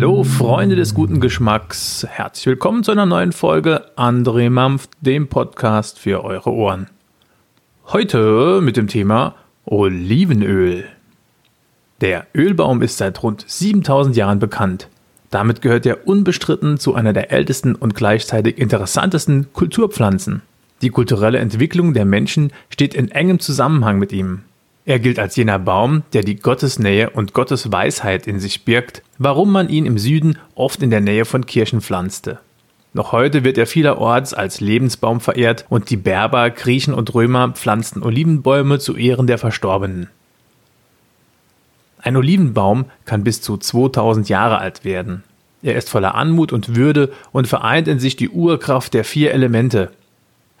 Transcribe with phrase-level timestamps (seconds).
[0.00, 5.98] Hallo Freunde des guten Geschmacks, herzlich willkommen zu einer neuen Folge André Mampf, dem Podcast
[5.98, 6.86] für eure Ohren.
[7.88, 9.34] Heute mit dem Thema
[9.64, 10.84] Olivenöl.
[12.00, 14.86] Der Ölbaum ist seit rund 7000 Jahren bekannt.
[15.30, 20.42] Damit gehört er unbestritten zu einer der ältesten und gleichzeitig interessantesten Kulturpflanzen.
[20.80, 24.44] Die kulturelle Entwicklung der Menschen steht in engem Zusammenhang mit ihm.
[24.88, 29.68] Er gilt als jener Baum, der die Gottesnähe und Gottesweisheit in sich birgt, warum man
[29.68, 32.38] ihn im Süden oft in der Nähe von Kirchen pflanzte.
[32.94, 38.02] Noch heute wird er vielerorts als Lebensbaum verehrt und die Berber, Griechen und Römer pflanzten
[38.02, 40.08] Olivenbäume zu Ehren der Verstorbenen.
[41.98, 45.22] Ein Olivenbaum kann bis zu 2000 Jahre alt werden.
[45.62, 49.90] Er ist voller Anmut und Würde und vereint in sich die Urkraft der vier Elemente.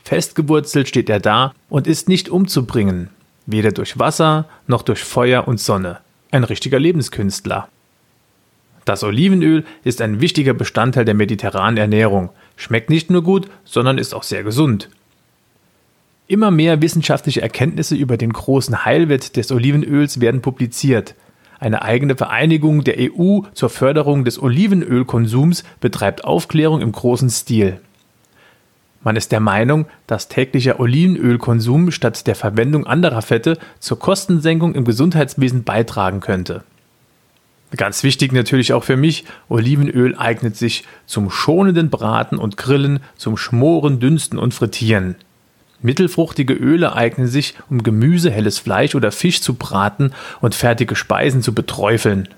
[0.04, 3.08] Festgewurzelt steht er da und ist nicht umzubringen,
[3.48, 5.98] weder durch Wasser noch durch Feuer und Sonne.
[6.30, 7.68] Ein richtiger Lebenskünstler.
[8.84, 14.14] Das Olivenöl ist ein wichtiger Bestandteil der mediterranen Ernährung, schmeckt nicht nur gut, sondern ist
[14.14, 14.90] auch sehr gesund.
[16.26, 21.14] Immer mehr wissenschaftliche Erkenntnisse über den großen Heilwert des Olivenöls werden publiziert.
[21.58, 27.80] Eine eigene Vereinigung der EU zur Förderung des Olivenölkonsums betreibt Aufklärung im großen Stil.
[29.02, 34.84] Man ist der Meinung, dass täglicher Olivenölkonsum statt der Verwendung anderer Fette zur Kostensenkung im
[34.84, 36.64] Gesundheitswesen beitragen könnte.
[37.76, 43.36] Ganz wichtig natürlich auch für mich, Olivenöl eignet sich zum schonenden Braten und Grillen, zum
[43.36, 45.16] Schmoren, Dünsten und Frittieren.
[45.80, 51.42] Mittelfruchtige Öle eignen sich, um Gemüse, helles Fleisch oder Fisch zu braten und fertige Speisen
[51.42, 52.28] zu beträufeln.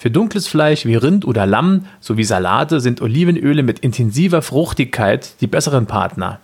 [0.00, 5.46] Für dunkles Fleisch wie Rind oder Lamm sowie Salate sind Olivenöle mit intensiver Fruchtigkeit die
[5.46, 6.40] besseren Partner.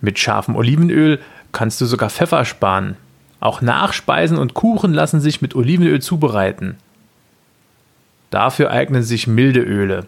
[0.00, 1.20] Mit scharfem Olivenöl
[1.52, 2.96] kannst du sogar Pfeffer sparen.
[3.38, 6.78] Auch Nachspeisen und Kuchen lassen sich mit Olivenöl zubereiten.
[8.30, 10.06] Dafür eignen sich milde Öle.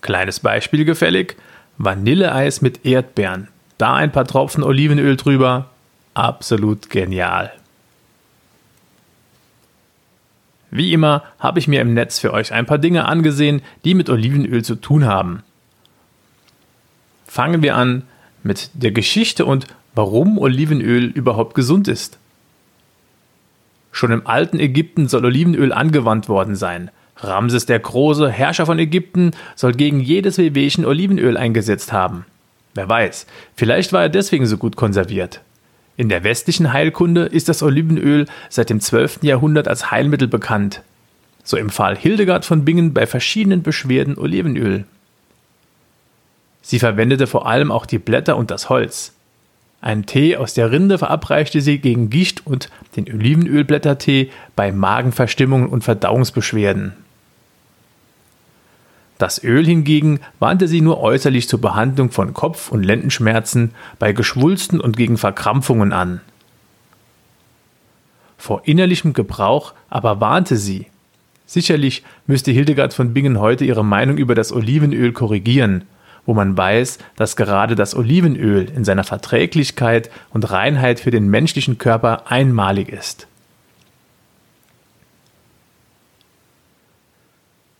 [0.00, 1.36] Kleines Beispiel gefällig:
[1.76, 3.48] Vanilleeis mit Erdbeeren.
[3.76, 5.66] Da ein paar Tropfen Olivenöl drüber.
[6.14, 7.52] Absolut genial.
[10.72, 14.08] Wie immer habe ich mir im Netz für euch ein paar Dinge angesehen, die mit
[14.08, 15.42] Olivenöl zu tun haben.
[17.26, 18.04] Fangen wir an
[18.42, 22.18] mit der Geschichte und warum Olivenöl überhaupt gesund ist.
[23.92, 26.90] Schon im alten Ägypten soll Olivenöl angewandt worden sein.
[27.18, 32.24] Ramses der Große, Herrscher von Ägypten, soll gegen jedes Wehwehchen Olivenöl eingesetzt haben.
[32.72, 35.42] Wer weiß, vielleicht war er deswegen so gut konserviert.
[35.96, 39.20] In der westlichen Heilkunde ist das Olivenöl seit dem 12.
[39.22, 40.82] Jahrhundert als Heilmittel bekannt.
[41.44, 44.84] So empfahl Hildegard von Bingen bei verschiedenen Beschwerden Olivenöl.
[46.62, 49.12] Sie verwendete vor allem auch die Blätter und das Holz.
[49.80, 55.82] Einen Tee aus der Rinde verabreichte sie gegen Gicht und den Olivenölblättertee bei Magenverstimmungen und
[55.82, 56.92] Verdauungsbeschwerden.
[59.22, 64.80] Das Öl hingegen warnte sie nur äußerlich zur Behandlung von Kopf- und Lendenschmerzen, bei Geschwulsten
[64.80, 66.20] und gegen Verkrampfungen an.
[68.36, 70.86] Vor innerlichem Gebrauch aber warnte sie.
[71.46, 75.84] Sicherlich müsste Hildegard von Bingen heute ihre Meinung über das Olivenöl korrigieren,
[76.26, 81.78] wo man weiß, dass gerade das Olivenöl in seiner Verträglichkeit und Reinheit für den menschlichen
[81.78, 83.28] Körper einmalig ist.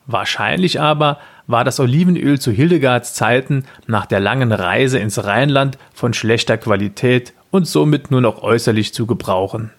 [0.07, 6.15] Wahrscheinlich aber war das Olivenöl zu Hildegards Zeiten nach der langen Reise ins Rheinland von
[6.15, 9.71] schlechter Qualität und somit nur noch äußerlich zu gebrauchen.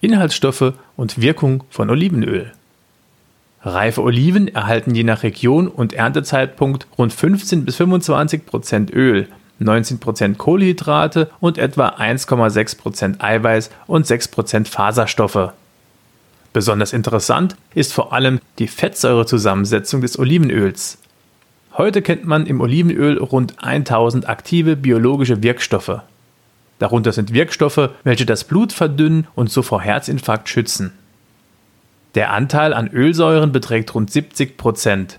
[0.00, 2.52] Inhaltsstoffe und Wirkung von Olivenöl.
[3.62, 9.28] Reife Oliven erhalten je nach Region und Erntezeitpunkt rund 15 bis 25 Prozent Öl,
[9.58, 15.52] 19 Prozent Kohlenhydrate und etwa 1,6 Prozent Eiweiß und 6 Prozent Faserstoffe.
[16.54, 20.98] Besonders interessant ist vor allem die Fettsäurezusammensetzung des Olivenöls.
[21.76, 26.00] Heute kennt man im Olivenöl rund 1000 aktive biologische Wirkstoffe.
[26.78, 30.92] Darunter sind Wirkstoffe, welche das Blut verdünnen und so vor Herzinfarkt schützen.
[32.14, 35.18] Der Anteil an Ölsäuren beträgt rund 70 Prozent.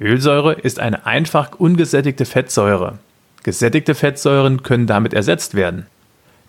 [0.00, 2.98] Ölsäure ist eine einfach ungesättigte Fettsäure.
[3.42, 5.86] Gesättigte Fettsäuren können damit ersetzt werden.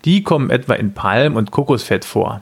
[0.04, 2.40] Die kommen etwa in Palm- und Kokosfett vor.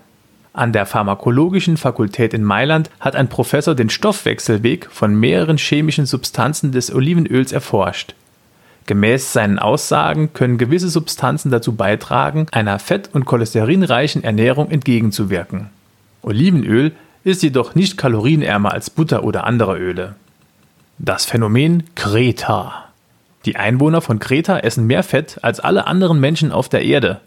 [0.56, 6.73] An der Pharmakologischen Fakultät in Mailand hat ein Professor den Stoffwechselweg von mehreren chemischen Substanzen
[6.73, 8.14] des Olivenöls erforscht.
[8.87, 15.69] Gemäß seinen Aussagen können gewisse Substanzen dazu beitragen, einer fett- und cholesterinreichen Ernährung entgegenzuwirken.
[16.23, 16.93] Olivenöl
[17.23, 20.14] ist jedoch nicht kalorienärmer als Butter oder andere Öle.
[20.97, 22.87] Das Phänomen Kreta.
[23.44, 27.20] Die Einwohner von Kreta essen mehr Fett als alle anderen Menschen auf der Erde.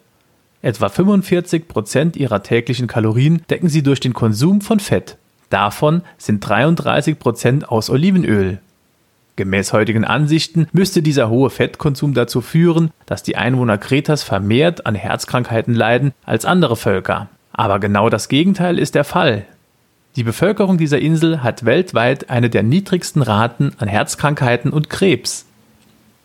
[0.62, 5.18] Etwa 45 Prozent ihrer täglichen Kalorien decken sie durch den Konsum von Fett.
[5.50, 8.60] Davon sind 33 Prozent aus Olivenöl.
[9.38, 14.96] Gemäß heutigen Ansichten müsste dieser hohe Fettkonsum dazu führen, dass die Einwohner Kretas vermehrt an
[14.96, 17.30] Herzkrankheiten leiden als andere Völker.
[17.54, 19.46] Aber genau das Gegenteil ist der Fall.
[20.18, 25.46] Die Bevölkerung dieser Insel hat weltweit eine der niedrigsten Raten an Herzkrankheiten und Krebs.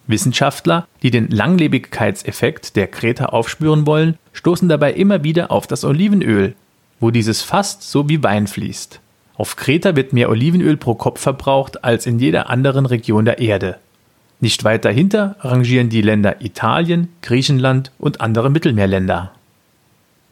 [0.07, 6.55] Wissenschaftler, die den Langlebigkeitseffekt der Kreta aufspüren wollen, stoßen dabei immer wieder auf das Olivenöl,
[7.01, 9.01] wo dieses fast so wie Wein fließt.
[9.37, 13.79] Auf Kreta wird mehr Olivenöl pro Kopf verbraucht als in jeder anderen Region der Erde.
[14.41, 19.33] Nicht weit dahinter rangieren die Länder Italien, Griechenland und andere Mittelmeerländer.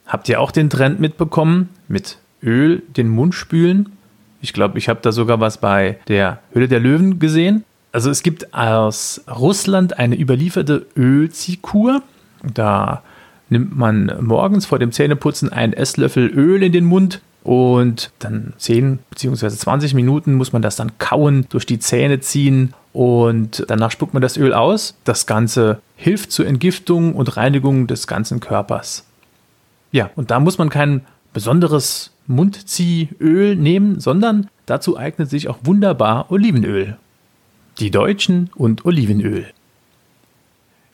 [0.07, 3.93] Habt ihr auch den Trend mitbekommen, mit Öl den Mund spülen?
[4.41, 7.65] Ich glaube, ich habe da sogar was bei der Höhle der Löwen gesehen.
[7.93, 12.03] Also es gibt aus Russland eine überlieferte Ölziehkur.
[12.55, 13.03] Da
[13.51, 19.01] nimmt man morgens vor dem Zähneputzen einen Esslöffel Öl in den Mund und dann 10
[19.11, 19.51] bzw.
[19.51, 24.23] 20 Minuten muss man das dann kauen, durch die Zähne ziehen und danach spuckt man
[24.23, 24.95] das Öl aus.
[25.05, 29.05] Das Ganze hilft zur Entgiftung und Reinigung des ganzen Körpers.
[29.91, 31.03] Ja, und da muss man kein
[31.35, 36.97] besonderes Mundziehöl nehmen, sondern dazu eignet sich auch wunderbar Olivenöl.
[37.79, 39.47] Die Deutschen und Olivenöl.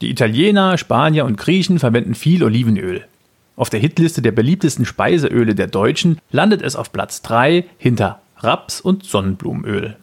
[0.01, 3.05] Die Italiener, Spanier und Griechen verwenden viel Olivenöl.
[3.57, 8.81] Auf der Hitliste der beliebtesten Speiseöle der Deutschen landet es auf Platz 3 hinter Raps-
[8.81, 9.97] und Sonnenblumenöl.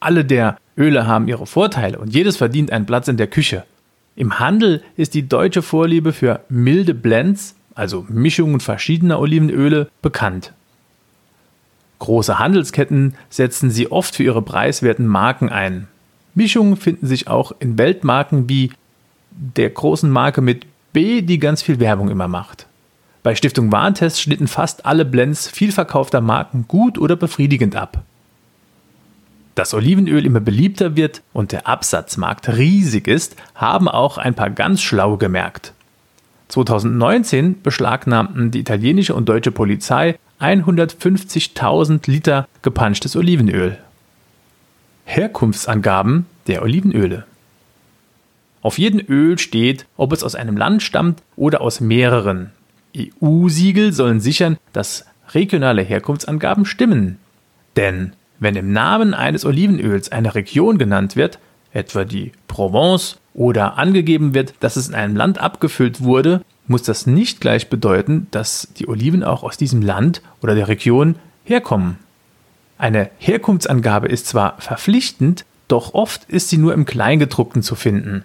[0.00, 3.64] Alle der Öle haben ihre Vorteile und jedes verdient einen Platz in der Küche.
[4.16, 10.52] Im Handel ist die deutsche Vorliebe für milde Blends, also Mischungen verschiedener Olivenöle, bekannt.
[12.04, 15.88] Große Handelsketten setzen sie oft für ihre preiswerten Marken ein.
[16.34, 18.72] Mischungen finden sich auch in Weltmarken wie
[19.30, 22.66] der großen Marke mit B, die ganz viel Werbung immer macht.
[23.22, 28.02] Bei Stiftung Warentest schnitten fast alle Blends vielverkaufter Marken gut oder befriedigend ab.
[29.54, 34.82] Dass Olivenöl immer beliebter wird und der Absatzmarkt riesig ist, haben auch ein paar ganz
[34.82, 35.72] schlau gemerkt.
[36.48, 43.78] 2019 beschlagnahmten die italienische und deutsche Polizei 150.000 Liter gepanschtes Olivenöl.
[45.06, 47.24] Herkunftsangaben der Olivenöle.
[48.60, 52.50] Auf jedem Öl steht, ob es aus einem Land stammt oder aus mehreren.
[52.96, 57.18] EU-Siegel sollen sichern, dass regionale Herkunftsangaben stimmen.
[57.76, 61.38] Denn wenn im Namen eines Olivenöls eine Region genannt wird,
[61.72, 67.06] etwa die Provence, oder angegeben wird, dass es in einem Land abgefüllt wurde, muss das
[67.06, 71.98] nicht gleich bedeuten, dass die Oliven auch aus diesem Land oder der Region herkommen.
[72.78, 78.24] Eine Herkunftsangabe ist zwar verpflichtend, doch oft ist sie nur im Kleingedruckten zu finden.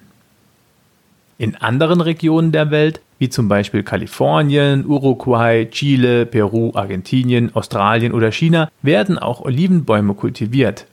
[1.38, 8.32] In anderen Regionen der Welt, wie zum Beispiel Kalifornien, Uruguay, Chile, Peru, Argentinien, Australien oder
[8.32, 10.86] China, werden auch Olivenbäume kultiviert.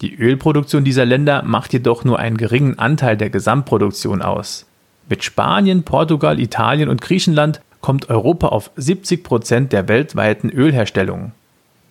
[0.00, 4.64] Die Ölproduktion dieser Länder macht jedoch nur einen geringen Anteil der Gesamtproduktion aus.
[5.08, 11.32] Mit Spanien, Portugal, Italien und Griechenland kommt Europa auf 70 Prozent der weltweiten Ölherstellung.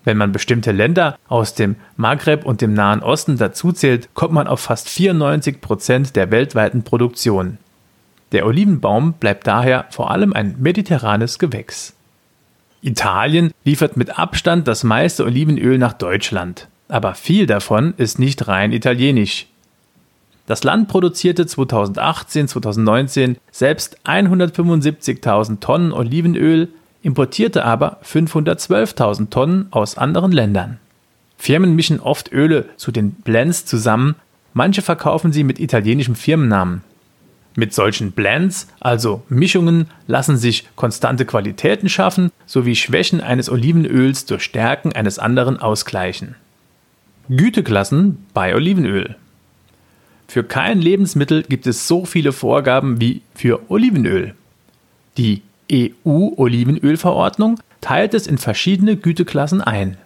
[0.04, 4.62] Wenn man bestimmte Länder aus dem Maghreb und dem Nahen Osten dazuzählt, kommt man auf
[4.62, 7.58] fast 94 Prozent der weltweiten Produktion.
[8.32, 11.94] Der Olivenbaum bleibt daher vor allem ein mediterranes Gewächs.
[12.82, 18.72] Italien liefert mit Abstand das meiste Olivenöl nach Deutschland, aber viel davon ist nicht rein
[18.72, 19.48] italienisch.
[20.48, 26.70] Das Land produzierte 2018-2019 selbst 175.000 Tonnen Olivenöl,
[27.04, 30.80] importierte aber 512.000 Tonnen aus anderen Ländern.
[31.38, 34.16] Firmen mischen oft Öle zu den Blends zusammen,
[34.54, 36.82] manche verkaufen sie mit italienischem Firmennamen.
[37.56, 44.44] Mit solchen Blends, also Mischungen, lassen sich konstante Qualitäten schaffen sowie Schwächen eines Olivenöls durch
[44.44, 46.36] Stärken eines anderen ausgleichen.
[47.28, 49.18] Güteklassen bei Olivenöl.
[50.28, 54.36] Für kein Lebensmittel gibt es so viele Vorgaben wie für Olivenöl.
[55.18, 55.42] Die
[55.72, 59.98] EU-Olivenölverordnung teilt es in verschiedene Güteklassen ein.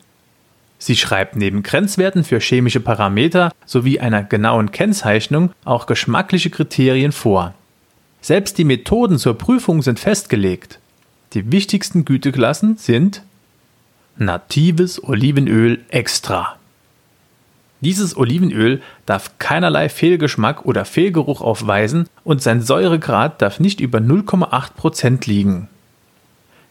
[0.77, 7.53] Sie schreibt neben Grenzwerten für chemische Parameter sowie einer genauen Kennzeichnung auch geschmackliche Kriterien vor.
[8.21, 10.79] Selbst die Methoden zur Prüfung sind festgelegt.
[11.33, 13.23] Die wichtigsten Güteklassen sind
[14.17, 16.57] natives Olivenöl extra.
[17.81, 25.27] Dieses Olivenöl darf keinerlei Fehlgeschmack oder Fehlgeruch aufweisen und sein Säuregrad darf nicht über 0,8%
[25.27, 25.67] liegen.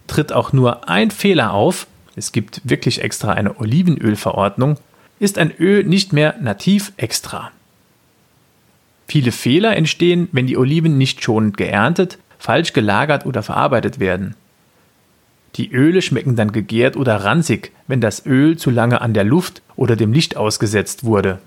[0.07, 4.77] Tritt auch nur ein Fehler auf, es gibt wirklich extra eine Olivenölverordnung,
[5.19, 7.51] ist ein Öl nicht mehr nativ extra.
[9.09, 14.37] Viele Fehler entstehen, wenn die Oliven nicht schonend geerntet, falsch gelagert oder verarbeitet werden.
[15.57, 19.63] Die Öle schmecken dann gegärt oder ranzig, wenn das Öl zu lange an der Luft
[19.77, 21.39] oder dem Licht ausgesetzt wurde.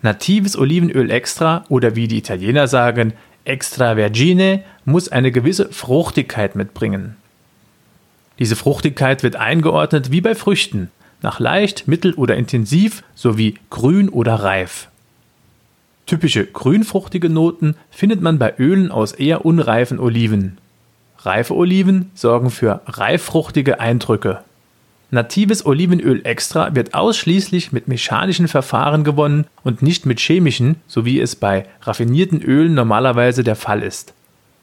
[0.00, 3.12] Natives Olivenöl extra oder wie die Italiener sagen,
[3.44, 7.16] extra vergine muss eine gewisse Fruchtigkeit mitbringen.
[8.38, 14.34] Diese Fruchtigkeit wird eingeordnet wie bei Früchten, nach leicht, mittel oder intensiv sowie grün oder
[14.34, 14.88] reif.
[16.06, 20.58] Typische grünfruchtige Noten findet man bei Ölen aus eher unreifen Oliven.
[21.24, 24.40] Reife Oliven sorgen für reiffruchtige Eindrücke.
[25.12, 31.20] Natives Olivenöl extra wird ausschließlich mit mechanischen Verfahren gewonnen und nicht mit chemischen, so wie
[31.20, 34.14] es bei raffinierten Ölen normalerweise der Fall ist.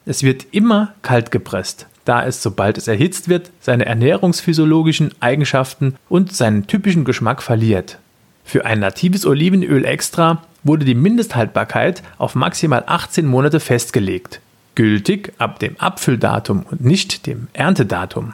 [0.05, 6.33] Es wird immer kalt gepresst, da es, sobald es erhitzt wird, seine ernährungsphysiologischen Eigenschaften und
[6.33, 7.99] seinen typischen Geschmack verliert.
[8.43, 14.41] Für ein natives Olivenöl extra wurde die Mindesthaltbarkeit auf maximal 18 Monate festgelegt,
[14.79, 18.33] gültig ab dem Abfülldatum und nicht dem Erntedatum.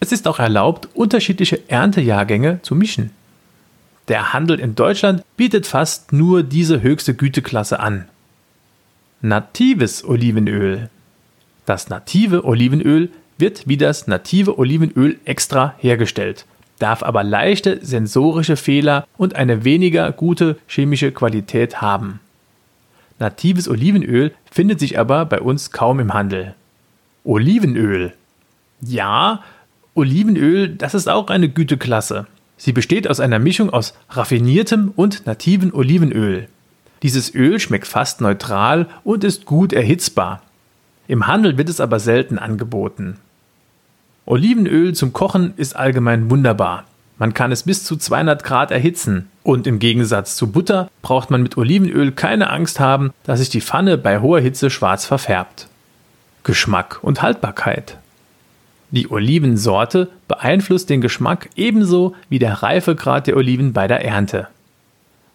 [0.00, 3.10] Es ist auch erlaubt, unterschiedliche Erntejahrgänge zu mischen.
[4.08, 8.06] Der Handel in Deutschland bietet fast nur diese höchste Güteklasse an.
[9.20, 10.88] Natives Olivenöl.
[11.66, 16.46] Das native Olivenöl wird wie das native Olivenöl extra hergestellt,
[16.78, 22.20] darf aber leichte sensorische Fehler und eine weniger gute chemische Qualität haben.
[23.18, 26.54] Natives Olivenöl findet sich aber bei uns kaum im Handel.
[27.24, 28.12] Olivenöl.
[28.80, 29.42] Ja,
[29.94, 32.26] Olivenöl, das ist auch eine Güteklasse.
[32.58, 36.48] Sie besteht aus einer Mischung aus raffiniertem und nativen Olivenöl.
[37.02, 40.42] Dieses Öl schmeckt fast neutral und ist gut erhitzbar.
[41.08, 43.18] Im Handel wird es aber selten angeboten.
[44.24, 46.84] Olivenöl zum Kochen ist allgemein wunderbar.
[47.18, 51.42] Man kann es bis zu 200 Grad erhitzen und im Gegensatz zu Butter braucht man
[51.42, 55.68] mit Olivenöl keine Angst haben, dass sich die Pfanne bei hoher Hitze schwarz verfärbt.
[56.44, 57.96] Geschmack und Haltbarkeit.
[58.90, 64.48] Die Olivensorte beeinflusst den Geschmack ebenso wie der Reifegrad der Oliven bei der Ernte.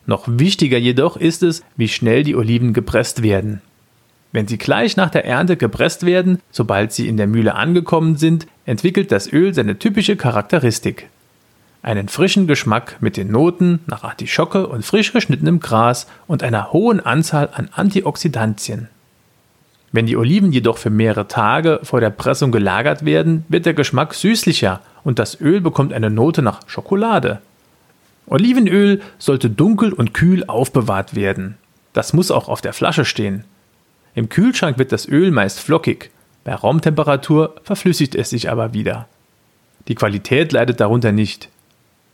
[0.05, 3.61] Noch wichtiger jedoch ist es, wie schnell die Oliven gepresst werden.
[4.31, 8.47] Wenn sie gleich nach der Ernte gepresst werden, sobald sie in der Mühle angekommen sind,
[8.65, 11.09] entwickelt das Öl seine typische Charakteristik.
[11.83, 16.99] Einen frischen Geschmack mit den Noten nach Artischocke und frisch geschnittenem Gras und einer hohen
[16.99, 18.87] Anzahl an Antioxidantien.
[19.91, 24.13] Wenn die Oliven jedoch für mehrere Tage vor der Pressung gelagert werden, wird der Geschmack
[24.13, 27.41] süßlicher und das Öl bekommt eine Note nach Schokolade.
[28.27, 31.57] Olivenöl sollte dunkel und kühl aufbewahrt werden.
[31.93, 33.43] Das muss auch auf der Flasche stehen.
[34.13, 36.11] Im Kühlschrank wird das Öl meist flockig,
[36.43, 39.07] bei Raumtemperatur verflüssigt es sich aber wieder.
[39.87, 41.49] Die Qualität leidet darunter nicht.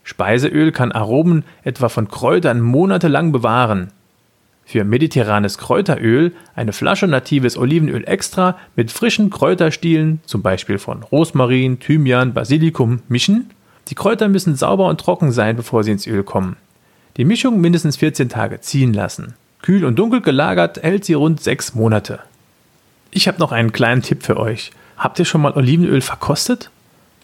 [0.08, 3.88] Speiseöl kann Aromen etwa von Kräutern monatelang bewahren.
[4.64, 11.78] Für mediterranes Kräuteröl eine Flasche natives Olivenöl extra mit frischen Kräuterstielen, zum Beispiel von Rosmarin,
[11.78, 13.50] Thymian, Basilikum, mischen.
[13.88, 16.56] Die Kräuter müssen sauber und trocken sein, bevor sie ins Öl kommen.
[17.18, 19.34] Die Mischung mindestens 14 Tage ziehen lassen.
[19.60, 22.20] Kühl und dunkel gelagert hält sie rund 6 Monate.
[23.10, 24.70] Ich habe noch einen kleinen Tipp für euch.
[24.96, 26.70] Habt ihr schon mal Olivenöl verkostet?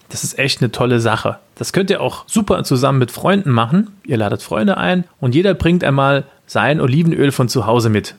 [0.09, 1.39] Das ist echt eine tolle Sache.
[1.55, 3.91] Das könnt ihr auch super zusammen mit Freunden machen.
[4.05, 8.15] Ihr ladet Freunde ein und jeder bringt einmal sein Olivenöl von zu Hause mit.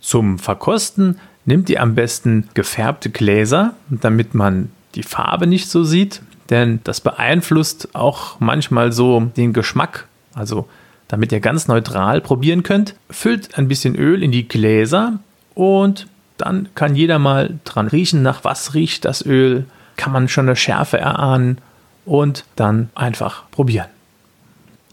[0.00, 6.22] Zum Verkosten nimmt ihr am besten gefärbte Gläser, damit man die Farbe nicht so sieht,
[6.50, 10.06] denn das beeinflusst auch manchmal so den Geschmack.
[10.34, 10.68] Also
[11.08, 15.18] damit ihr ganz neutral probieren könnt, füllt ein bisschen Öl in die Gläser
[15.54, 16.06] und
[16.36, 19.64] dann kann jeder mal dran riechen, nach was riecht das Öl,
[19.98, 21.58] kann man schon eine Schärfe erahnen
[22.06, 23.88] und dann einfach probieren.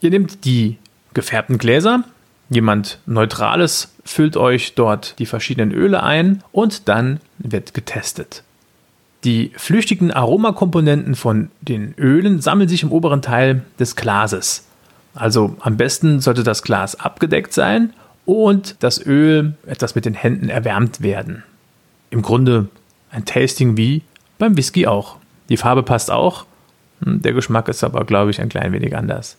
[0.02, 0.78] Ihr nehmt die
[1.14, 2.04] gefärbten Gläser,
[2.50, 8.44] Jemand Neutrales füllt euch dort die verschiedenen Öle ein und dann wird getestet.
[9.24, 14.68] Die flüchtigen Aromakomponenten von den Ölen sammeln sich im oberen Teil des Glases.
[15.16, 17.94] Also am besten sollte das Glas abgedeckt sein
[18.26, 21.44] und das Öl etwas mit den Händen erwärmt werden.
[22.12, 22.68] Im Grunde
[23.10, 24.04] ein Tasting wie
[24.38, 25.18] beim Whisky auch.
[25.50, 26.46] Die Farbe passt auch,
[27.04, 29.38] hm, der Geschmack ist aber, glaube ich, ein klein wenig anders.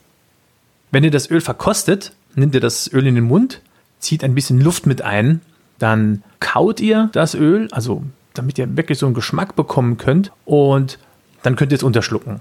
[0.90, 3.60] Wenn ihr das Öl verkostet, nehmt ihr das Öl in den Mund,
[3.98, 5.40] zieht ein bisschen Luft mit ein,
[5.78, 8.02] dann kaut ihr das Öl, also
[8.34, 10.98] damit ihr wirklich so einen Geschmack bekommen könnt und
[11.42, 12.40] dann könnt ihr es unterschlucken.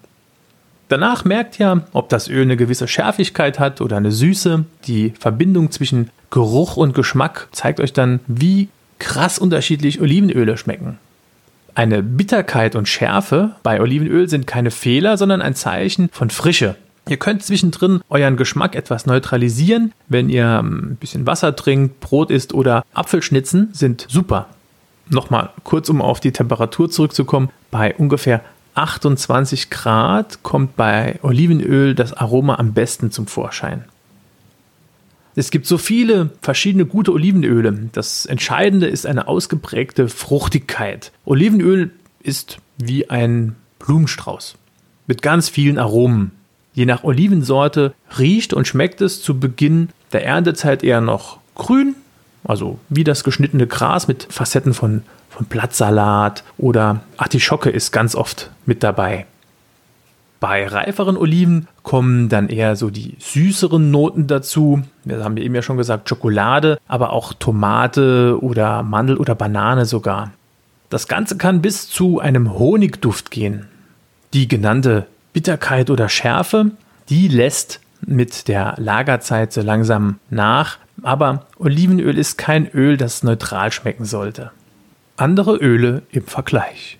[0.87, 4.65] Danach merkt ihr, ob das Öl eine gewisse Schärfigkeit hat oder eine Süße.
[4.85, 8.69] Die Verbindung zwischen Geruch und Geschmack zeigt euch dann, wie
[8.99, 10.99] krass unterschiedlich Olivenöle schmecken.
[11.75, 16.75] Eine Bitterkeit und Schärfe bei Olivenöl sind keine Fehler, sondern ein Zeichen von Frische.
[17.09, 19.91] Ihr könnt zwischendrin euren Geschmack etwas neutralisieren.
[20.07, 24.47] Wenn ihr ähm, ein bisschen Wasser trinkt, Brot isst oder Apfelschnitzen sind super.
[25.09, 27.49] Nochmal kurz, um auf die Temperatur zurückzukommen.
[27.71, 28.41] Bei ungefähr
[28.75, 33.83] 28 Grad kommt bei Olivenöl das Aroma am besten zum Vorschein.
[35.37, 37.89] Es gibt so viele verschiedene gute Olivenöle.
[37.91, 41.11] Das Entscheidende ist eine ausgeprägte Fruchtigkeit.
[41.25, 41.91] Olivenöl
[42.23, 44.55] ist wie ein Blumenstrauß
[45.07, 46.31] mit ganz vielen Aromen.
[46.73, 51.95] Je nach Olivensorte riecht und schmeckt es zu Beginn der Erntezeit eher noch grün,
[52.43, 58.51] also wie das geschnittene Gras mit Facetten von, von Blattsalat oder Artischocke ist ganz oft
[58.65, 59.25] mit dabei.
[60.39, 64.83] Bei reiferen Oliven kommen dann eher so die süßeren Noten dazu.
[65.03, 70.31] Wir haben eben ja schon gesagt, Schokolade, aber auch Tomate oder Mandel oder Banane sogar.
[70.89, 73.67] Das Ganze kann bis zu einem Honigduft gehen.
[74.33, 76.71] Die genannte Bitterkeit oder Schärfe,
[77.09, 83.71] die lässt mit der Lagerzeit so langsam nach, aber Olivenöl ist kein Öl, das neutral
[83.71, 84.51] schmecken sollte.
[85.17, 86.99] Andere Öle im Vergleich.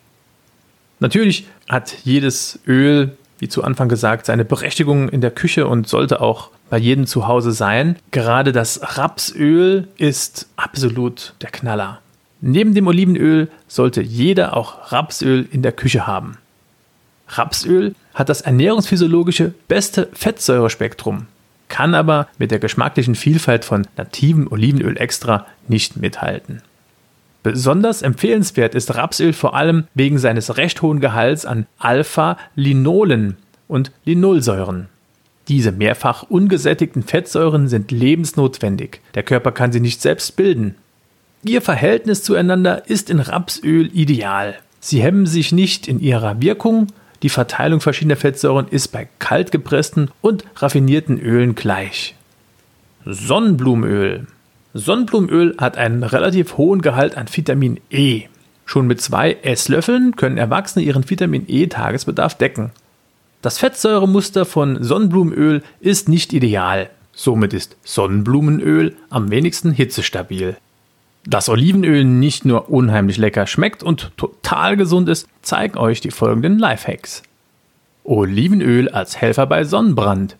[1.00, 6.22] Natürlich hat jedes Öl, wie zu Anfang gesagt, seine Berechtigung in der Küche und sollte
[6.22, 7.98] auch bei jedem zu Hause sein.
[8.12, 12.00] Gerade das Rapsöl ist absolut der Knaller.
[12.42, 16.38] Neben dem Olivenöl sollte jeder auch Rapsöl in der Küche haben.
[17.28, 21.28] Rapsöl hat das ernährungsphysiologische beste Fettsäurespektrum,
[21.70, 26.62] kann aber mit der geschmacklichen Vielfalt von nativem Olivenöl extra nicht mithalten.
[27.46, 33.38] Besonders empfehlenswert ist Rapsöl vor allem wegen seines recht hohen Gehalts an Alpha-Linolen
[33.68, 34.88] und Linolsäuren.
[35.48, 39.02] Diese mehrfach ungesättigten Fettsäuren sind lebensnotwendig.
[39.14, 40.74] Der Körper kann sie nicht selbst bilden.
[41.44, 44.56] Ihr Verhältnis zueinander ist in Rapsöl ideal.
[44.80, 46.88] Sie hemmen sich nicht in ihrer Wirkung,
[47.22, 52.16] die Verteilung verschiedener Fettsäuren ist bei kaltgepressten und raffinierten Ölen gleich.
[53.06, 54.26] Sonnenblumenöl.
[54.78, 58.24] Sonnenblumenöl hat einen relativ hohen Gehalt an Vitamin E.
[58.66, 62.72] Schon mit zwei Esslöffeln können Erwachsene ihren Vitamin E-Tagesbedarf decken.
[63.42, 66.90] Das Fettsäuremuster von Sonnenblumenöl ist nicht ideal.
[67.14, 70.58] Somit ist Sonnenblumenöl am wenigsten hitzestabil.
[71.26, 76.60] Dass Olivenöl nicht nur unheimlich lecker schmeckt und total gesund ist, zeigen euch die folgenden
[76.60, 77.24] Lifehacks.
[78.04, 80.36] Olivenöl als Helfer bei Sonnenbrand.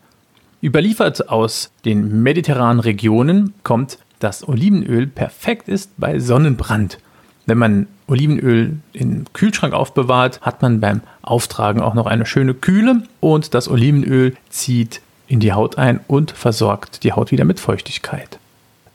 [0.62, 7.00] Überliefert aus den mediterranen Regionen kommt, dass Olivenöl perfekt ist bei Sonnenbrand.
[7.46, 13.04] Wenn man Olivenöl im Kühlschrank aufbewahrt, hat man beim Auftragen auch noch eine schöne Kühle
[13.20, 18.40] und das Olivenöl zieht in die Haut ein und versorgt die Haut wieder mit Feuchtigkeit.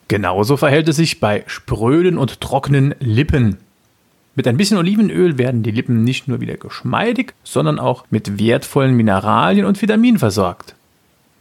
[0.08, 3.58] Genauso verhält es sich bei spröden und trockenen Lippen.
[4.34, 8.94] Mit ein bisschen Olivenöl werden die Lippen nicht nur wieder geschmeidig, sondern auch mit wertvollen
[8.94, 10.74] Mineralien und Vitaminen versorgt.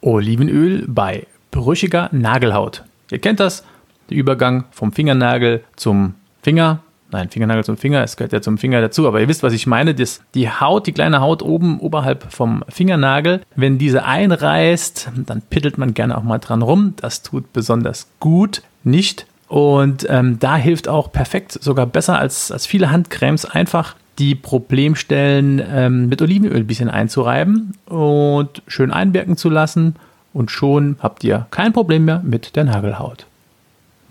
[0.01, 2.83] Olivenöl bei brüchiger Nagelhaut.
[3.11, 3.63] Ihr kennt das,
[4.09, 8.81] der Übergang vom Fingernagel zum Finger Nein, Fingernagel zum Finger, es gehört ja zum Finger
[8.81, 9.95] dazu, aber ihr wisst, was ich meine.
[9.95, 15.79] Das, die Haut, die kleine Haut oben oberhalb vom Fingernagel, wenn diese einreißt, dann pittelt
[15.79, 16.93] man gerne auch mal dran rum.
[16.97, 19.25] Das tut besonders gut, nicht.
[19.47, 25.63] Und ähm, da hilft auch perfekt, sogar besser als, als viele Handcremes, einfach die Problemstellen
[25.67, 29.95] ähm, mit Olivenöl ein bisschen einzureiben und schön einwirken zu lassen.
[30.33, 33.25] Und schon habt ihr kein Problem mehr mit der Nagelhaut.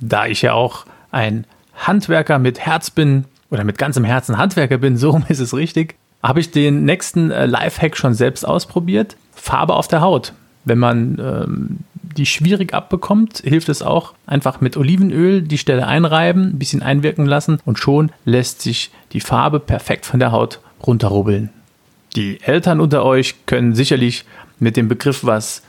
[0.00, 4.96] Da ich ja auch ein Handwerker mit Herz bin oder mit ganzem Herzen Handwerker bin,
[4.96, 9.16] so ist es richtig, habe ich den nächsten äh, Lifehack schon selbst ausprobiert.
[9.32, 10.32] Farbe auf der Haut.
[10.64, 11.78] Wenn man ähm,
[12.16, 17.26] die schwierig abbekommt, hilft es auch einfach mit Olivenöl die Stelle einreiben, ein bisschen einwirken
[17.26, 21.50] lassen und schon lässt sich die Farbe perfekt von der Haut runterrubbeln.
[22.16, 24.24] Die Eltern unter euch können sicherlich
[24.58, 25.62] mit dem Begriff was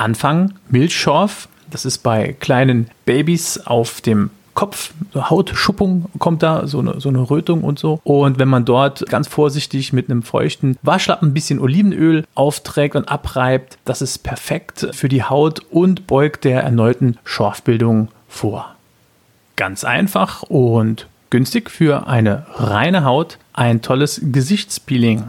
[0.00, 0.54] anfangen.
[0.68, 7.00] Milchschorf, das ist bei kleinen Babys auf dem Kopf, so Hautschuppung kommt da, so eine,
[7.00, 8.00] so eine Rötung und so.
[8.04, 13.08] Und wenn man dort ganz vorsichtig mit einem feuchten Waschlappen ein bisschen Olivenöl aufträgt und
[13.08, 18.74] abreibt, das ist perfekt für die Haut und beugt der erneuten Schorfbildung vor.
[19.56, 25.22] Ganz einfach und günstig für eine reine Haut ein tolles Gesichtspeeling.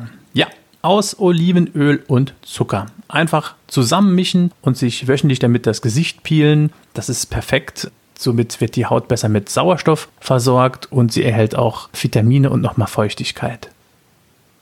[0.81, 2.87] Aus Olivenöl und Zucker.
[3.07, 6.71] Einfach zusammenmischen und sich wöchentlich damit das Gesicht peelen.
[6.93, 7.91] Das ist perfekt.
[8.17, 12.87] Somit wird die Haut besser mit Sauerstoff versorgt und sie erhält auch Vitamine und nochmal
[12.87, 13.69] Feuchtigkeit.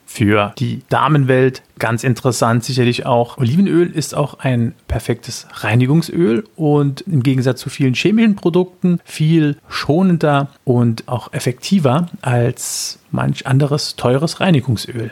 [0.05, 3.38] Für die Damenwelt ganz interessant sicherlich auch.
[3.38, 10.49] Olivenöl ist auch ein perfektes Reinigungsöl und im Gegensatz zu vielen chemischen Produkten viel schonender
[10.63, 15.12] und auch effektiver als manch anderes teures Reinigungsöl.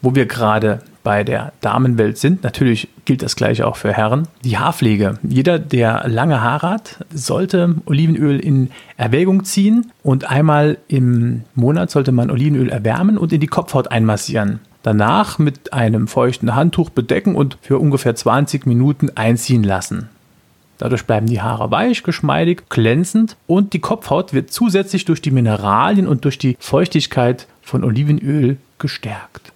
[0.00, 4.58] Wo wir gerade bei der Damenwelt sind, natürlich gilt das gleiche auch für Herren, die
[4.58, 5.18] Haarpflege.
[5.22, 12.12] Jeder, der lange Haare hat, sollte Olivenöl in Erwägung ziehen und einmal im Monat sollte
[12.12, 14.60] man Olivenöl erwärmen und in die Kopfhaut einmassieren.
[14.82, 20.08] Danach mit einem feuchten Handtuch bedecken und für ungefähr 20 Minuten einziehen lassen.
[20.78, 26.06] Dadurch bleiben die Haare weich, geschmeidig, glänzend und die Kopfhaut wird zusätzlich durch die Mineralien
[26.06, 29.52] und durch die Feuchtigkeit von Olivenöl gestärkt.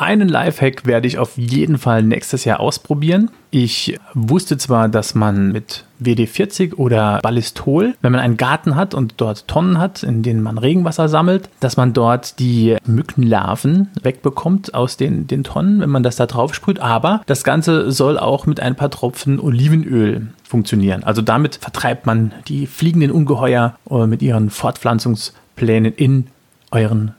[0.00, 3.32] Einen Lifehack werde ich auf jeden Fall nächstes Jahr ausprobieren.
[3.50, 9.14] Ich wusste zwar, dass man mit WD-40 oder Ballistol, wenn man einen Garten hat und
[9.16, 14.96] dort Tonnen hat, in denen man Regenwasser sammelt, dass man dort die Mückenlarven wegbekommt aus
[14.96, 16.78] den, den Tonnen, wenn man das da drauf sprüht.
[16.78, 21.02] Aber das Ganze soll auch mit ein paar Tropfen Olivenöl funktionieren.
[21.02, 26.28] Also damit vertreibt man die fliegenden Ungeheuer äh, mit ihren Fortpflanzungsplänen in
[26.70, 27.14] euren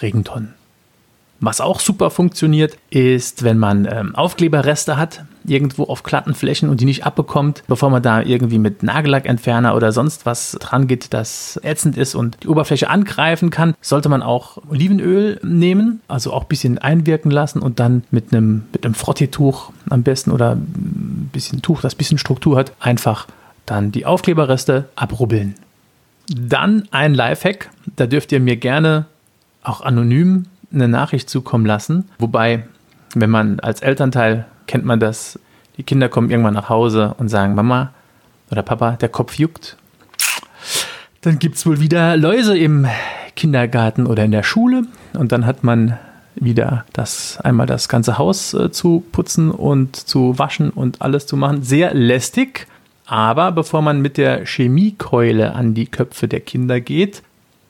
[0.00, 0.54] Regentonnen.
[1.44, 6.80] Was auch super funktioniert, ist, wenn man ähm, Aufkleberreste hat, irgendwo auf glatten Flächen und
[6.80, 11.58] die nicht abbekommt, bevor man da irgendwie mit Nagellackentferner oder sonst was dran geht, das
[11.64, 16.48] ätzend ist und die Oberfläche angreifen kann, sollte man auch Olivenöl nehmen, also auch ein
[16.48, 21.60] bisschen einwirken lassen und dann mit einem, mit einem Frotteetuch am besten oder ein bisschen
[21.60, 23.26] Tuch, das ein bisschen Struktur hat, einfach
[23.66, 25.56] dann die Aufkleberreste abrubbeln.
[26.28, 29.06] Dann ein Lifehack, da dürft ihr mir gerne
[29.64, 32.08] auch anonym eine Nachricht zukommen lassen.
[32.18, 32.64] Wobei,
[33.14, 35.38] wenn man als Elternteil kennt man das,
[35.76, 37.92] die Kinder kommen irgendwann nach Hause und sagen, Mama
[38.50, 39.76] oder Papa, der Kopf juckt.
[41.22, 42.86] Dann gibt es wohl wieder Läuse im
[43.36, 44.84] Kindergarten oder in der Schule.
[45.14, 45.98] Und dann hat man
[46.34, 51.36] wieder das einmal das ganze Haus äh, zu putzen und zu waschen und alles zu
[51.36, 51.62] machen.
[51.62, 52.66] Sehr lästig.
[53.06, 57.22] Aber bevor man mit der Chemiekeule an die Köpfe der Kinder geht,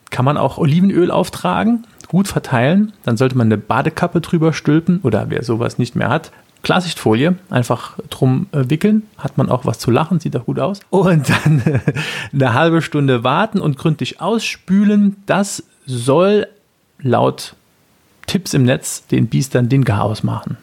[0.09, 2.93] kann man auch Olivenöl auftragen gut verteilen.
[3.03, 7.97] Dann sollte man eine Badekappe drüber stülpen oder wer sowas nicht mehr hat, Klarsichtfolie einfach
[8.11, 10.79] drum äh, wickeln, hat man auch was zu lachen, sieht auch gut aus.
[10.91, 11.81] Und dann
[12.31, 15.17] eine halbe Stunde warten und gründlich ausspülen.
[15.25, 16.47] Das soll
[16.99, 17.55] laut
[18.27, 20.57] Tipps im Netz den Biestern den Garaus machen.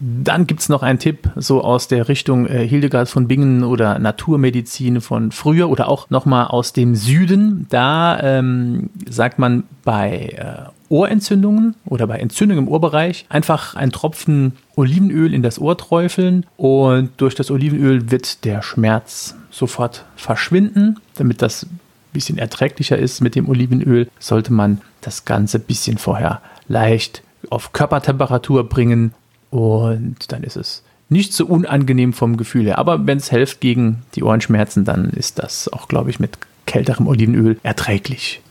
[0.00, 3.98] Dann gibt es noch einen Tipp, so aus der Richtung äh, Hildegard von Bingen oder
[3.98, 7.66] Naturmedizin von früher oder auch nochmal aus dem Süden.
[7.68, 14.52] Da ähm, sagt man bei äh, Ohrentzündungen oder bei Entzündungen im Ohrbereich einfach einen Tropfen
[14.76, 21.00] Olivenöl in das Ohr träufeln und durch das Olivenöl wird der Schmerz sofort verschwinden.
[21.16, 21.80] Damit das ein
[22.12, 27.72] bisschen erträglicher ist mit dem Olivenöl, sollte man das Ganze ein bisschen vorher leicht auf
[27.72, 29.12] Körpertemperatur bringen
[29.50, 32.78] und dann ist es nicht so unangenehm vom Gefühl her.
[32.78, 37.06] Aber wenn es hilft gegen die Ohrenschmerzen, dann ist das auch, glaube ich, mit kälterem
[37.06, 38.42] Olivenöl erträglich.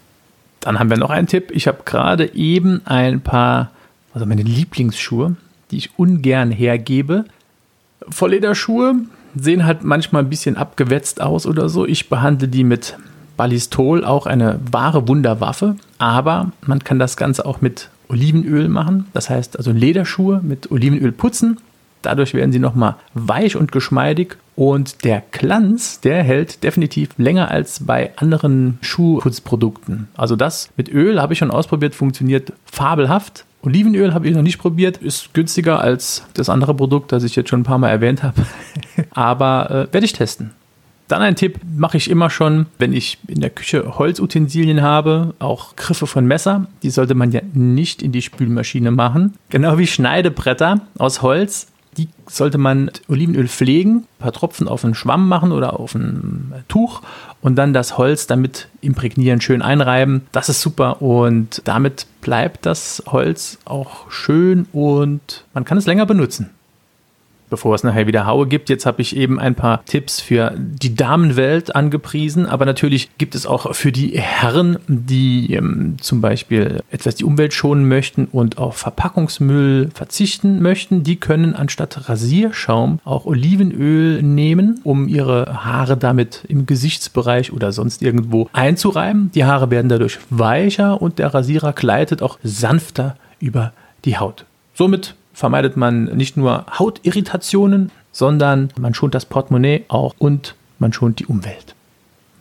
[0.60, 1.52] Dann haben wir noch einen Tipp.
[1.52, 3.72] Ich habe gerade eben ein paar,
[4.14, 5.36] also meine Lieblingsschuhe,
[5.70, 7.26] die ich ungern hergebe.
[8.10, 8.96] Volllederschuhe
[9.36, 11.86] sehen halt manchmal ein bisschen abgewetzt aus oder so.
[11.86, 12.98] Ich behandle die mit
[13.38, 15.76] Ballistol, auch eine wahre Wunderwaffe.
[16.00, 19.06] Aber man kann das Ganze auch mit Olivenöl machen.
[19.14, 21.58] Das heißt also Lederschuhe mit Olivenöl putzen.
[22.02, 27.86] Dadurch werden sie nochmal weich und geschmeidig und der Glanz, der hält definitiv länger als
[27.86, 30.08] bei anderen Schuhputzprodukten.
[30.16, 33.46] Also das mit Öl habe ich schon ausprobiert, funktioniert fabelhaft.
[33.62, 37.50] Olivenöl habe ich noch nicht probiert, ist günstiger als das andere Produkt, das ich jetzt
[37.50, 38.46] schon ein paar Mal erwähnt habe.
[39.12, 40.52] Aber äh, werde ich testen.
[41.08, 45.76] Dann ein Tipp mache ich immer schon, wenn ich in der Küche Holzutensilien habe, auch
[45.76, 46.68] Griffe von Messer.
[46.84, 49.34] Die sollte man ja nicht in die Spülmaschine machen.
[49.50, 51.68] Genau wie Schneidebretter aus Holz.
[51.98, 55.96] Die sollte man mit Olivenöl pflegen, ein paar Tropfen auf einen Schwamm machen oder auf
[55.96, 57.02] ein Tuch
[57.42, 60.28] und dann das Holz damit imprägnieren, schön einreiben.
[60.32, 66.06] Das ist super und damit bleibt das Holz auch schön und man kann es länger
[66.06, 66.52] benutzen
[67.50, 68.70] bevor es nachher wieder Haue gibt.
[68.70, 73.46] Jetzt habe ich eben ein paar Tipps für die Damenwelt angepriesen, aber natürlich gibt es
[73.46, 78.78] auch für die Herren, die ähm, zum Beispiel etwas die Umwelt schonen möchten und auf
[78.78, 81.04] Verpackungsmüll verzichten möchten.
[81.04, 88.02] Die können anstatt Rasierschaum auch Olivenöl nehmen, um ihre Haare damit im Gesichtsbereich oder sonst
[88.02, 89.32] irgendwo einzureiben.
[89.34, 93.74] Die Haare werden dadurch weicher und der Rasierer gleitet auch sanfter über
[94.06, 94.46] die Haut.
[94.74, 101.20] Somit vermeidet man nicht nur Hautirritationen, sondern man schont das Portemonnaie auch und man schont
[101.20, 101.76] die Umwelt.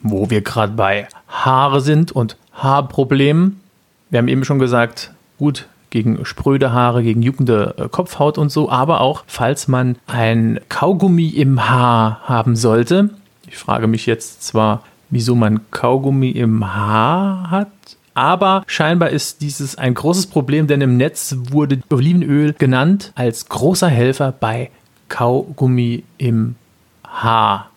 [0.01, 3.61] Wo wir gerade bei Haare sind und Haarproblemen.
[4.09, 8.71] Wir haben eben schon gesagt, gut gegen spröde Haare, gegen juckende äh, Kopfhaut und so,
[8.71, 13.11] aber auch falls man ein Kaugummi im Haar haben sollte.
[13.47, 17.69] Ich frage mich jetzt zwar, wieso man Kaugummi im Haar hat,
[18.17, 23.89] Aber scheinbar ist dieses ein großes Problem, denn im Netz wurde Olivenöl genannt als großer
[23.89, 24.71] Helfer bei
[25.11, 26.55] Kaugummi im
[27.07, 27.69] Haar.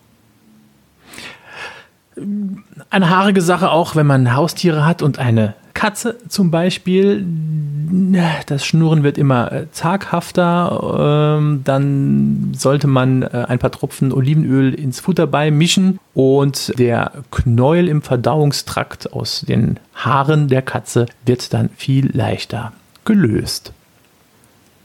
[2.88, 7.24] Eine haarige Sache auch, wenn man Haustiere hat und eine Katze zum Beispiel,
[8.46, 11.38] das Schnurren wird immer äh, zaghafter.
[11.38, 17.88] Ähm, dann sollte man äh, ein paar Tropfen Olivenöl ins Futter beimischen und der Knäuel
[17.88, 22.72] im Verdauungstrakt aus den Haaren der Katze wird dann viel leichter
[23.04, 23.72] gelöst.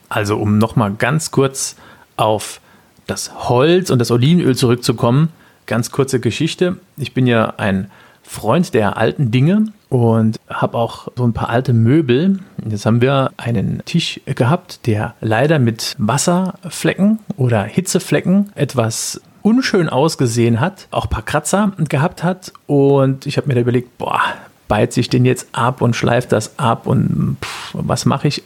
[0.09, 1.75] Also um nochmal ganz kurz
[2.17, 2.61] auf
[3.07, 5.29] das Holz und das Olivenöl zurückzukommen,
[5.65, 6.77] ganz kurze Geschichte.
[6.97, 7.91] Ich bin ja ein
[8.23, 12.39] Freund der alten Dinge und habe auch so ein paar alte Möbel.
[12.69, 20.59] Jetzt haben wir einen Tisch gehabt, der leider mit Wasserflecken oder Hitzeflecken etwas unschön ausgesehen
[20.59, 24.19] hat, auch ein paar Kratzer gehabt hat und ich habe mir da überlegt, boah,
[24.67, 28.43] beizt sich den jetzt ab und schleift das ab und pff, was mache ich?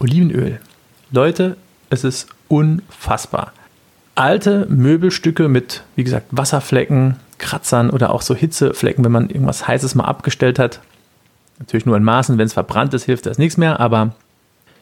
[0.00, 0.60] Olivenöl.
[1.12, 1.56] Leute,
[1.88, 3.52] es ist unfassbar.
[4.16, 9.94] Alte Möbelstücke mit, wie gesagt, Wasserflecken, Kratzern oder auch so Hitzeflecken, wenn man irgendwas Heißes
[9.94, 10.80] mal abgestellt hat.
[11.58, 14.14] Natürlich nur in Maßen, wenn es verbrannt ist, hilft das nichts mehr, aber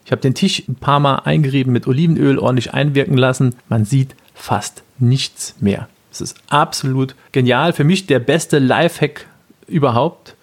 [0.04, 3.56] ich habe den Tisch ein paar Mal eingerieben mit Olivenöl, ordentlich einwirken lassen.
[3.68, 5.88] Man sieht fast nichts mehr.
[6.10, 7.72] Es ist absolut genial.
[7.72, 9.26] Für mich der beste Lifehack
[9.66, 10.34] überhaupt.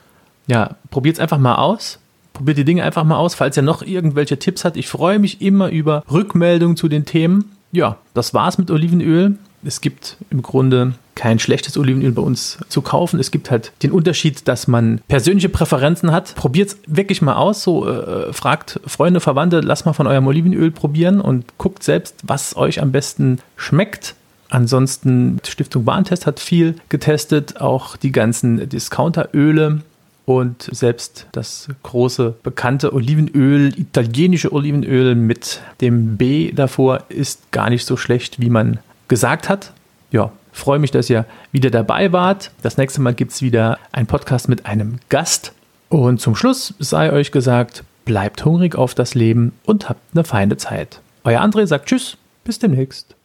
[0.48, 2.00] Ja, probiert es einfach mal aus.
[2.34, 4.78] Probiert die Dinge einfach mal aus, falls ihr noch irgendwelche Tipps habt.
[4.78, 7.52] Ich freue mich immer über Rückmeldungen zu den Themen.
[7.72, 9.38] Ja, das war's mit Olivenöl.
[9.68, 13.20] Es gibt im Grunde kein schlechtes Olivenöl bei uns zu kaufen.
[13.20, 16.36] Es gibt halt den Unterschied, dass man persönliche Präferenzen hat.
[16.36, 17.64] Probiert es wirklich mal aus.
[17.64, 22.56] So äh, fragt Freunde, Verwandte, lasst mal von eurem Olivenöl probieren und guckt selbst, was
[22.56, 24.16] euch am besten schmeckt.
[24.50, 29.82] Ansonsten, Stiftung Warentest hat viel getestet, auch die ganzen Discounteröle
[30.28, 37.86] und selbst das große bekannte Olivenöl, italienische Olivenöl mit dem B davor, ist gar nicht
[37.86, 39.74] so schlecht, wie man gesagt hat.
[40.12, 42.52] Ja, freue mich, dass ihr wieder dabei wart.
[42.62, 45.54] Das nächste Mal gibt es wieder einen Podcast mit einem Gast.
[45.90, 50.58] Und zum Schluss sei euch gesagt, bleibt hungrig auf das Leben und habt eine feine
[50.58, 51.02] Zeit.
[51.24, 53.16] Euer André sagt Tschüss, bis demnächst.